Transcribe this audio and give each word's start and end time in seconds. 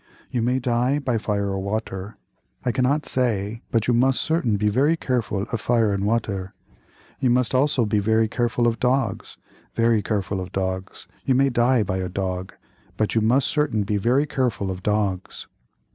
You 0.31 0.41
may 0.41 0.57
die 0.57 0.97
by 0.97 1.19
fire 1.19 1.49
or 1.51 1.59
water, 1.59 2.17
I 2.65 2.71
cannot 2.71 3.05
say 3.05 3.61
but 3.69 3.87
you 3.87 3.93
must 3.93 4.19
certain 4.19 4.57
be 4.57 4.67
very 4.67 4.97
careful 4.97 5.43
of 5.43 5.61
fire 5.61 5.93
and 5.93 6.05
water. 6.07 6.55
You 7.19 7.29
must 7.29 7.53
also 7.53 7.85
be 7.85 7.99
very 7.99 8.27
careful 8.27 8.65
of 8.65 8.79
dogs, 8.79 9.37
very 9.75 10.01
careful 10.01 10.41
of 10.41 10.51
dogs, 10.51 11.07
you 11.23 11.35
may 11.35 11.51
die 11.51 11.83
by 11.83 11.97
a 11.97 12.09
dog, 12.09 12.51
but 12.97 13.13
you 13.13 13.21
must 13.21 13.45
certain 13.47 13.83
be 13.83 13.97
very 13.97 14.25
careful 14.25 14.71
of 14.71 14.81
dogs." 14.81 15.45